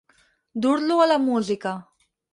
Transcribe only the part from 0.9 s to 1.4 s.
a la